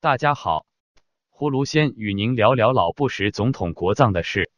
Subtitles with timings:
[0.00, 0.64] 大家好，
[1.28, 4.48] 葫芦先与您聊聊老布什总统国葬的事。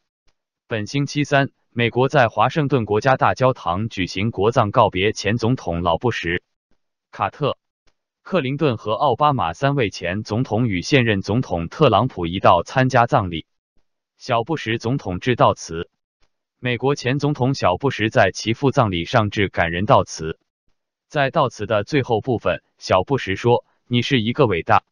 [0.66, 6.42] 本星期三，美国在华盛顿国家大教堂举行国葬，告别前总统老布什、
[7.10, 7.56] 卡特、
[8.22, 13.46] 克林顿和奥巴马三位前总统与现任总统特朗普一道参加葬礼。
[14.18, 15.88] 小布什总统致悼词。
[16.58, 20.38] 美国前总统小布什在其父葬礼上致感人悼词。
[21.08, 24.84] 在悼词的最后部分，小布什说：“你是一个伟大、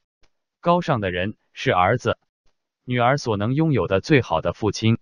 [0.60, 2.18] 高尚的人，是儿子、
[2.84, 4.98] 女儿所能拥有的最好的父亲。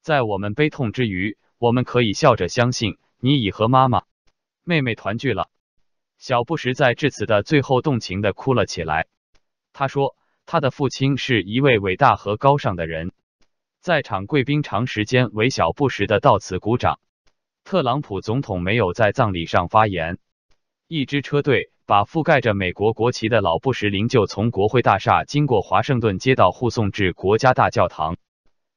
[0.00, 4.02] 在我们悲痛之余，我们可以笑着相信，你已和妈妈、
[4.64, 5.48] 妹妹团聚了。”
[6.18, 9.06] 小布什在致辞的最后动情的哭了起来。
[9.72, 13.12] 他说：“他的父亲是一位伟大和高尚的人。”
[13.80, 17.00] 在场贵宾长时间为小布什的悼词鼓掌。
[17.62, 20.18] 特朗普总统没有在葬礼上发言。
[20.88, 28.16] 一支车队把覆盖着美国国旗的老布什灵柩从国会大厦经过华盛顿街道护送至国家大教堂。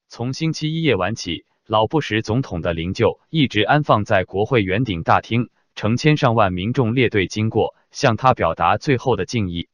[0.09, 9.67] 从星期一夜晚起，老布什总统的灵柩一直安放在国会圆顶大厅，成千上万民众列队经过，向他表达最后的敬意。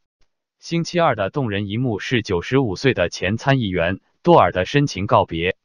[0.59, 4.01] 星期二的动人一幕是九十五岁的前参议员。
[4.21, 5.55] 多尔的深情告别。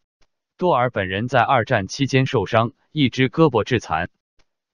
[0.57, 4.11] 多尔本人在二战期间受伤，一只胳膊致残，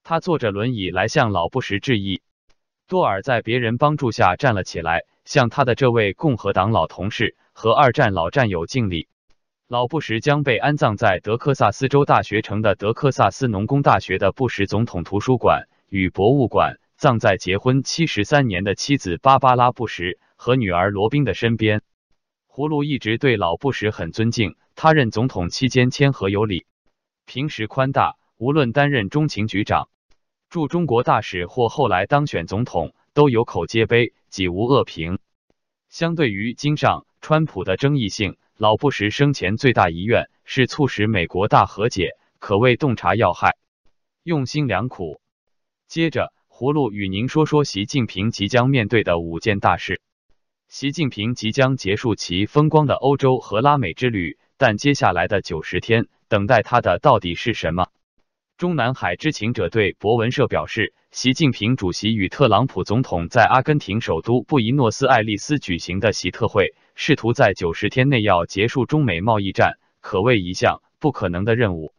[0.03, 2.21] 他坐着轮椅来向老布什致意。
[2.91, 9.07] 多尔在别人帮助下站了起来，向他的这位共和党老同事和二战老战友敬礼。
[9.69, 21.83] 老布什将被安葬在德克萨斯州大学城的德克萨斯农工大学的布什总统图书馆与博物馆，葬在结婚七十三年的妻子芭芭拉·布什和女儿罗宾的身边。
[22.53, 26.67] 葫芦一直对老布什很尊敬，他任总统期间谦和有礼，
[27.25, 29.89] 平时宽大，无论担任中情局长、
[30.51, 35.21] 驻中国大使或后来当选总统，都有口皆碑，几无恶评。
[35.89, 43.57] 相对于经上川普的争议性，老布什生前最大遗愿是促使美国大和解，可谓洞察要害，
[44.25, 45.21] 用心良苦。
[45.87, 50.01] 接着，葫芦与您说说习近平即将面对的五件大事。
[50.69, 57.87] 习近平即将结束其风光的欧洲和拉美之旅，但接下来的九十天，等待他的到底是什么？
[58.61, 71.95] 中南海知情者对博文社表示，习近平主席与特朗普总统在阿根廷首都布宜诺斯艾利斯举行的习特会，试图在九十天内要结束中美贸易战，可谓一项不可能的任务。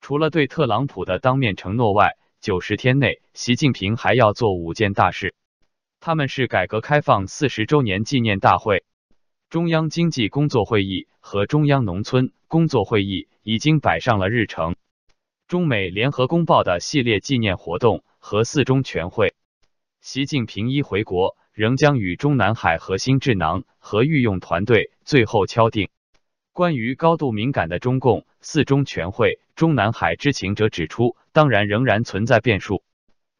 [0.00, 5.36] 除了对特朗普的当面承诺外，九十天内，习近平还要做五件大事。
[6.00, 8.82] 他们是改革开放四十周年纪念大会、
[9.50, 14.74] 中央经济工作会议和中央农村工作会议已经摆上了日程。
[15.46, 19.34] 中美联合公报的系列纪念活动和四中全会。
[20.00, 25.90] 习近平一回国，仍将与中南海核心智囊和御用团队最后敲定。
[26.52, 32.82] 关于高度敏感的中共四中全会，中南海知情者指出，当然仍然存在变数。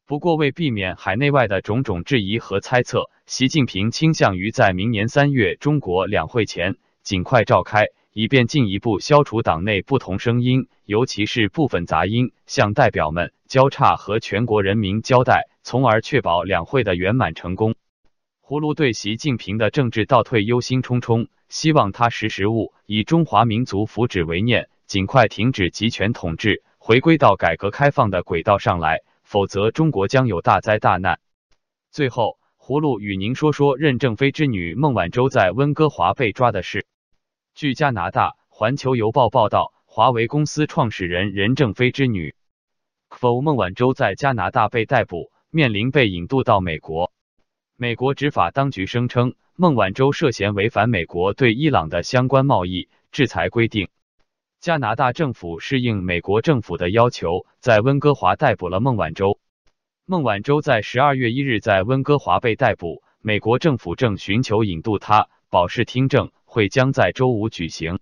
[0.07, 17.75] 不过，为避免海内外的种种质疑和猜测，习近平倾向于在明年三月中国两会前尽快召开，以便进一步消除党内不同声音，尤其是部分杂音，向代表们交叉和全国人民交代，从而确保两会的圆满成功。
[18.43, 29.01] 葫芦对习近平的政治倒退忧心忡忡，希望他识时务，以中华民族福祉为念，尽快停止集权统治，回归到改革开放的轨道上来。
[29.23, 31.19] 否则，中国将有大灾大难。
[31.91, 36.85] 最后，葫芦与您说说任正非之女孟晚舟在温哥华被抓的事。
[37.55, 42.35] 据加拿大《环球邮报》报道，华为公司创始人任正非之女
[43.11, 47.13] 否孟晚舟在加拿大被逮捕，面临被引渡到美国。
[47.77, 53.91] 美国执法当局声称，孟晚舟涉嫌违反美国对伊朗的相关贸易制裁规定。
[54.59, 59.39] 加拿大政府是应美国政府的要求，在温哥华逮捕了孟晚舟。
[60.07, 65.29] 孟晚舟在十二月一日在温哥华被逮捕，美国政府正寻求引渡他。
[65.51, 67.99] 保释听证会将在周五举行。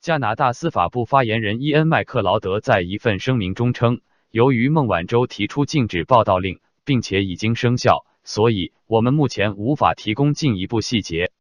[0.00, 11.32] 加拿大司法部发言人伊恩麦克劳德在一份声明中称，由于孟晚舟提出禁止报道令，并且已经生效，所以我们目前无法提供进一步细节。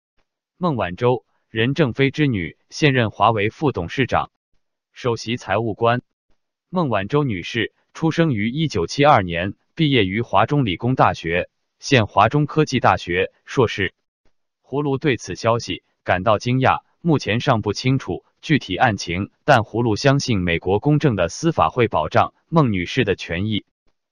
[0.57, 4.31] 孟晚舟，任正非之女，现任华为副董事长。
[4.93, 6.01] 首席财务官
[6.71, 13.93] 孟晚舟女士出生于一九七二年，毕业于华中理工大学，现华中科技大学硕士。
[14.63, 23.65] 葫芦对此消息感到惊讶，目前尚不清楚具体案情，但葫芦相信美国公正的司法会保障孟女士的权益。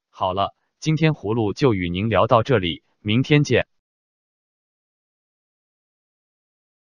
[0.10, 3.68] 好了，今天葫芦就与您聊到这里，明天见。